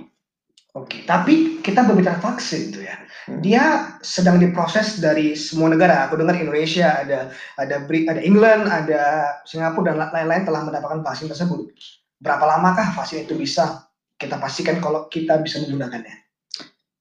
Oke. 0.78 1.02
Tapi 1.10 1.64
kita 1.66 1.82
berbicara 1.88 2.22
vaksin 2.22 2.76
tuh 2.76 2.86
ya. 2.86 3.00
Hmm. 3.29 3.45
dia 3.45 3.93
sedang 4.01 4.41
diproses 4.41 4.98
dari 4.98 5.38
semua 5.38 5.69
negara. 5.69 6.09
Aku 6.09 6.17
dengar 6.17 6.33
Indonesia, 6.33 6.98
ada 6.98 7.29
ada 7.62 7.75
Brit, 7.86 8.09
ada 8.09 8.17
England, 8.25 8.65
ada 8.65 9.38
Singapura 9.45 9.93
dan 9.93 10.09
lain-lain 10.09 10.50
telah 10.50 10.65
mendapatkan 10.65 11.05
vaksin 11.05 11.29
tersebut. 11.29 11.69
Berapa 12.17 12.41
lamakah 12.50 12.98
vaksin 12.98 13.29
itu 13.29 13.38
bisa 13.38 13.86
kita 14.17 14.41
pastikan 14.41 14.81
kalau 14.81 15.05
kita 15.07 15.38
bisa 15.45 15.62
menggunakannya? 15.62 16.25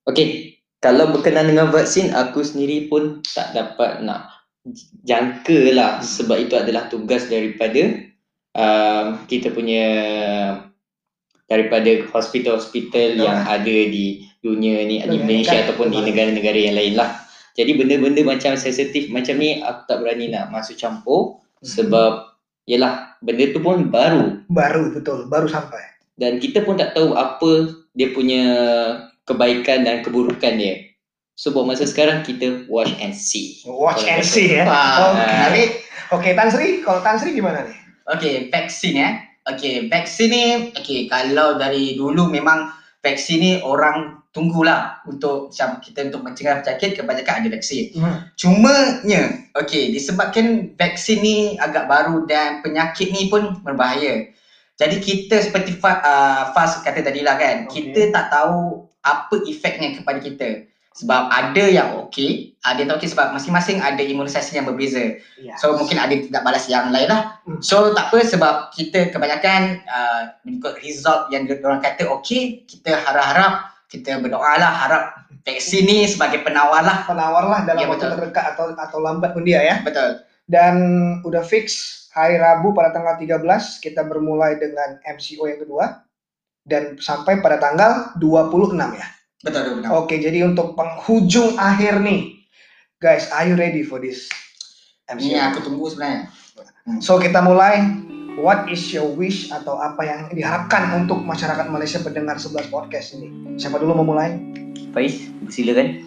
Okey, 0.04 0.60
kalau 0.84 1.10
berkenaan 1.10 1.48
dengan 1.48 1.72
vaksin, 1.72 2.12
aku 2.12 2.44
sendiri 2.44 2.86
pun 2.92 3.24
tak 3.34 3.56
dapat 3.56 4.04
nak 4.04 4.28
jangka 5.08 5.72
lah 5.72 6.04
sebab 6.04 6.44
itu 6.44 6.54
adalah 6.60 6.92
tugas 6.92 7.24
daripada 7.32 8.04
uh, 8.52 9.16
kita 9.24 9.48
punya 9.56 9.86
daripada 11.48 12.04
hospital-hospital 12.12 13.16
yang 13.16 13.48
ada 13.48 13.64
di 13.88 14.27
dunia 14.44 14.86
ni 14.86 15.02
di 15.02 15.18
Malaysia 15.18 15.58
kan? 15.58 15.64
ataupun 15.68 15.90
di 15.90 16.00
negara-negara 16.02 16.58
yang 16.58 16.76
lain 16.78 16.94
lah. 16.94 17.10
Jadi 17.58 17.74
benda-benda 17.74 18.22
macam 18.22 18.54
sensitif 18.54 19.10
macam 19.10 19.34
ni 19.42 19.58
aku 19.58 19.82
tak 19.90 19.98
berani 19.98 20.30
nak 20.30 20.54
masuk 20.54 20.78
campur 20.78 21.42
sebab 21.58 22.38
yalah 22.70 23.18
benda 23.18 23.50
tu 23.50 23.58
pun 23.58 23.90
baru 23.90 24.46
baru 24.46 24.94
betul, 24.94 25.26
baru 25.26 25.50
sampai. 25.50 25.82
dan 26.14 26.38
kita 26.38 26.62
pun 26.62 26.78
tak 26.78 26.94
tahu 26.94 27.18
apa 27.18 27.74
dia 27.98 28.14
punya 28.14 28.42
kebaikan 29.26 29.82
dan 29.82 30.06
keburukan 30.06 30.54
dia. 30.54 30.86
So 31.38 31.54
buat 31.54 31.70
masa 31.70 31.86
sekarang 31.86 32.26
kita 32.26 32.66
watch 32.66 32.90
and 32.98 33.14
see. 33.14 33.62
Watch 33.62 34.02
Kalau 34.02 34.18
and 34.18 34.26
see 34.26 34.58
ya. 34.58 34.66
Wah, 34.66 35.14
Oke. 35.14 35.22
menarik. 35.22 35.70
Oke, 36.08 36.28
Tan 36.34 36.48
Sri, 36.50 36.82
kalau 36.82 36.98
Tan 37.04 37.20
Sri 37.20 37.36
gimana 37.36 37.62
nih? 37.62 37.78
Okey, 38.10 38.34
vaksin 38.48 38.96
ya. 38.96 39.22
Okey, 39.46 39.86
vaksin 39.92 40.28
ni 40.32 40.44
okey 40.72 41.06
kalau 41.06 41.60
dari 41.60 41.94
dulu 41.94 42.26
memang 42.32 42.72
vaksin 42.98 43.38
ni 43.38 43.52
orang 43.62 44.18
tunggulah 44.34 45.02
untuk 45.06 45.50
macam 45.50 45.80
kita 45.82 46.10
untuk 46.10 46.22
mencegah 46.22 46.62
penyakit 46.62 46.90
kebanyakan 46.98 47.42
ada 47.42 47.48
vaksin. 47.54 47.84
Cumanya 48.38 49.22
okey 49.58 49.90
disebabkan 49.90 50.74
vaksin 50.78 51.18
ni 51.22 51.36
agak 51.58 51.86
baru 51.90 52.26
dan 52.26 52.62
penyakit 52.62 53.10
ni 53.10 53.26
pun 53.30 53.58
berbahaya. 53.62 54.28
Jadi 54.78 55.02
kita 55.02 55.42
seperti 55.42 55.74
Fa, 55.74 55.98
uh, 55.98 56.42
Faz 56.54 56.78
kata 56.86 57.02
tadi 57.02 57.26
lah 57.26 57.34
kan, 57.34 57.66
Okey. 57.66 57.90
kita 57.90 58.14
tak 58.14 58.30
tahu 58.30 58.86
apa 59.02 59.42
efeknya 59.42 59.90
kepada 59.98 60.22
kita. 60.22 60.48
Sebab 60.98 61.30
ada 61.30 61.64
yang 61.70 61.94
okey, 62.06 62.58
ada 62.66 62.82
yang 62.82 62.90
tak 62.90 62.98
okey 62.98 63.14
sebab 63.14 63.30
masing-masing 63.30 63.78
ada 63.78 64.02
imunisasi 64.02 64.58
yang 64.58 64.66
berbeza. 64.66 65.14
Iya. 65.38 65.54
So 65.62 65.78
mungkin 65.78 65.94
ada 65.94 66.10
tidak 66.10 66.42
balas 66.42 66.66
yang 66.66 66.90
lain 66.90 67.06
lah. 67.06 67.38
Hmm. 67.46 67.62
So 67.62 67.94
tak 67.94 68.10
apa 68.10 68.18
sebab 68.26 68.74
kita 68.74 69.14
kebanyakan 69.14 69.86
uh, 69.86 70.22
mengikut 70.42 70.82
result 70.82 71.30
yang 71.30 71.46
orang 71.46 71.78
kata 71.86 72.02
okey, 72.18 72.66
kita 72.66 72.98
harap-harap, 72.98 73.70
kita 73.86 74.18
berdoa 74.18 74.58
lah 74.58 74.74
harap 74.74 75.02
vaksin 75.46 75.86
ni 75.86 76.10
sebagai 76.10 76.42
penawar 76.42 76.82
lah. 76.82 77.06
Penawar 77.06 77.46
lah 77.46 77.60
dalam 77.62 77.86
Iya, 77.86 77.94
waktu 77.94 78.06
terdekat 78.18 78.44
atau 78.58 78.74
atau 78.74 78.98
lambat 78.98 79.38
pun 79.38 79.46
dia 79.46 79.62
ya. 79.62 79.78
Betul. 79.86 80.18
Dan 80.50 80.74
udah 81.22 81.46
fix 81.46 81.94
hari 82.10 82.42
Rabu 82.42 82.74
pada 82.74 82.90
tanggal 82.90 83.14
13 83.22 83.38
kita 83.78 84.02
bermulai 84.02 84.58
dengan 84.58 84.98
MCO 85.06 85.46
yang 85.46 85.62
kedua 85.62 86.02
dan 86.66 86.98
sampai 86.98 87.38
pada 87.38 87.62
tanggal 87.62 88.18
26 88.18 88.74
ya. 88.98 89.06
Betul, 89.38 89.78
betul. 89.78 89.90
Oke, 89.94 90.18
jadi 90.18 90.42
untuk 90.42 90.74
penghujung 90.74 91.54
akhir 91.54 92.02
nih. 92.02 92.34
Guys, 92.98 93.30
are 93.30 93.46
you 93.46 93.54
ready 93.54 93.86
for 93.86 94.02
this 94.02 94.26
Ini 95.06 95.38
MCO? 95.38 95.38
aku 95.54 95.58
tunggu 95.62 95.86
sebenarnya. 95.86 96.26
So 96.98 97.22
kita 97.22 97.38
mulai. 97.40 98.06
What 98.38 98.70
is 98.70 98.94
your 98.94 99.10
wish 99.18 99.50
atau 99.50 99.82
apa 99.82 99.98
yang 100.06 100.20
diharapkan 100.30 100.94
untuk 100.94 101.26
masyarakat 101.26 101.74
Malaysia 101.74 101.98
pendengar 101.98 102.38
11 102.38 102.70
podcast 102.70 103.18
ini? 103.18 103.58
Siapa 103.58 103.82
dulu 103.82 103.98
mau 103.98 104.14
mulai? 104.14 104.38
Faiz, 104.94 105.26
silakan. 105.50 106.06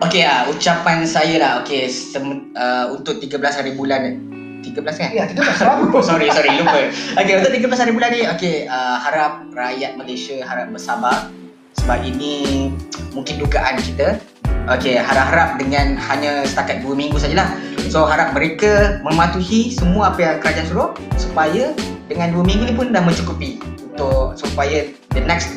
Okey 0.00 0.24
ah, 0.24 0.48
ucapan 0.48 1.04
saya 1.04 1.36
lah. 1.36 1.52
Okey, 1.60 1.92
sem- 1.92 2.56
uh, 2.56 2.88
untuk 2.96 3.20
13 3.20 3.36
hari 3.36 3.76
bulan 3.76 4.16
13 4.64 4.80
kan? 4.80 5.08
Iya, 5.12 5.28
selalu. 5.60 5.92
Oh, 5.96 6.00
sorry, 6.00 6.32
sorry, 6.32 6.56
lupa. 6.56 6.88
Okey, 7.20 7.32
untuk 7.36 7.52
13 7.52 7.82
hari 7.84 7.92
bulan 7.92 8.08
ni, 8.08 8.24
okey, 8.24 8.54
uh, 8.64 8.96
harap 8.96 9.44
rakyat 9.52 10.00
Malaysia 10.00 10.40
harap 10.40 10.72
bersabar 10.72 11.28
sebab 11.78 12.02
ini 12.02 12.70
mungkin 13.12 13.38
dugaan 13.38 13.78
kita. 13.80 14.18
Okey, 14.64 14.96
harap-harap 14.96 15.60
dengan 15.60 15.92
hanya 16.00 16.40
setakat 16.48 16.80
2 16.80 16.96
minggu 16.96 17.20
sajalah. 17.20 17.52
So, 17.92 18.08
harap 18.08 18.32
mereka 18.32 18.96
mematuhi 19.04 19.68
semua 19.68 20.08
apa 20.08 20.20
yang 20.24 20.36
kerajaan 20.40 20.66
suruh 20.66 20.90
supaya 21.20 21.76
dengan 22.08 22.32
2 22.32 22.40
minggu 22.48 22.64
ni 22.64 22.74
pun 22.74 22.88
dah 22.88 23.04
mencukupi 23.04 23.60
untuk 23.92 24.32
supaya 24.40 24.88
the 25.12 25.20
next 25.20 25.52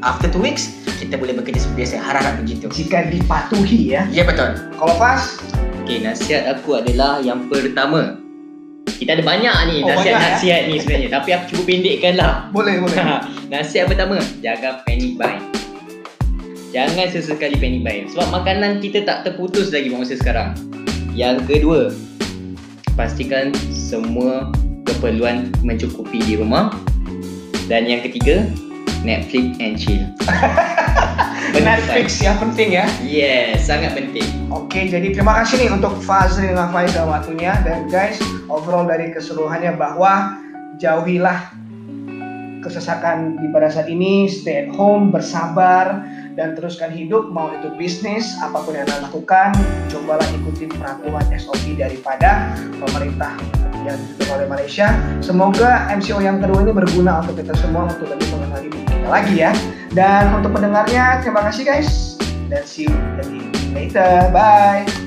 after 0.00 0.32
2 0.32 0.40
weeks 0.40 0.72
kita 0.96 1.20
boleh 1.20 1.36
bekerja 1.36 1.60
seperti 1.60 1.76
biasa. 1.84 1.94
Harap-harap 2.00 2.34
begitu. 2.40 2.64
Jika 2.72 3.12
dipatuhi 3.12 3.92
ya. 3.92 4.08
Ya 4.08 4.24
betul. 4.24 4.56
Kalau 4.80 4.96
pas, 4.96 5.36
Okey, 5.84 6.00
nasihat 6.00 6.48
aku 6.48 6.80
adalah 6.80 7.20
yang 7.20 7.44
pertama. 7.52 8.16
Kita 8.88 9.16
ada 9.16 9.24
banyak 9.24 9.54
ni 9.68 9.74
Oh, 9.80 9.88
banyak, 9.88 10.12
nasihat-nasihat 10.12 10.60
ni 10.68 10.76
sebenarnya 10.76 11.08
tapi 11.08 11.28
aku 11.32 11.44
cuba 11.56 11.62
pendekkan 11.72 12.14
lah. 12.20 12.32
boleh 12.52 12.84
boleh. 12.84 12.96
nasihat 13.50 13.90
pertama, 13.90 14.22
jaga 14.40 14.80
panic 14.86 15.18
buying. 15.18 15.42
Jangan 16.70 17.10
sesekali 17.10 17.58
panic 17.58 17.82
buying 17.82 18.06
sebab 18.14 18.30
makanan 18.30 18.78
kita 18.78 19.02
tak 19.02 19.26
terputus 19.26 19.74
lagi 19.74 19.90
masa 19.90 20.14
sekarang. 20.14 20.54
Yang 21.12 21.50
kedua, 21.50 21.90
pastikan 22.94 23.50
semua 23.74 24.54
keperluan 24.86 25.50
mencukupi 25.66 26.22
di 26.22 26.38
rumah. 26.38 26.70
Dan 27.66 27.90
yang 27.90 28.06
ketiga, 28.06 28.46
Netflix 29.02 29.58
and 29.58 29.74
chill. 29.74 30.02
Netflix 31.60 32.22
yang 32.22 32.38
penting 32.38 32.78
ya. 32.78 32.86
Yes, 33.02 33.66
sangat 33.66 33.98
penting. 33.98 34.26
Oke, 34.54 34.86
jadi 34.86 35.10
terima 35.10 35.42
kasih 35.42 35.66
nih 35.66 35.70
untuk 35.74 35.98
Fazri 36.02 36.50
dengan 36.50 36.70
Faizal 36.70 37.10
waktunya 37.10 37.58
dan 37.66 37.90
guys, 37.90 38.18
overall 38.46 38.86
dari 38.86 39.10
keseluruhannya 39.10 39.74
bahwa 39.74 40.38
jauhilah 40.78 41.59
kesesakan 42.60 43.40
di 43.40 43.48
pada 43.50 43.72
saat 43.72 43.88
ini, 43.88 44.28
stay 44.28 44.64
at 44.64 44.68
home, 44.72 45.08
bersabar 45.08 46.04
dan 46.38 46.54
teruskan 46.54 46.92
hidup 46.92 47.28
mau 47.32 47.50
itu 47.50 47.72
bisnis 47.76 48.36
apa 48.40 48.62
pun 48.62 48.76
yang 48.76 48.86
anda 48.88 49.08
lakukan, 49.10 49.52
cobalah 49.90 50.24
ikuti 50.36 50.68
peraturan 50.70 51.24
SOP 51.36 51.76
daripada 51.76 52.54
pemerintah 52.78 53.34
yang 53.84 53.96
ditentukan 53.96 54.44
oleh 54.44 54.48
Malaysia. 54.48 54.88
Semoga 55.24 55.88
MCO 55.88 56.20
yang 56.20 56.38
kedua 56.38 56.64
ini 56.64 56.72
berguna 56.76 57.24
untuk 57.24 57.40
kita 57.40 57.56
semua 57.56 57.88
untuk 57.88 58.08
lebih 58.08 58.28
mengenali 58.36 58.68
diri 58.68 58.86
kita 58.88 59.08
lagi 59.08 59.34
ya. 59.40 59.52
Dan 59.90 60.30
untuk 60.36 60.54
pendengarnya, 60.54 61.24
terima 61.24 61.42
kasih 61.48 61.64
guys 61.66 62.20
dan 62.52 62.62
see 62.68 62.86
you 62.86 62.94
later. 63.72 64.28
Bye. 64.30 65.00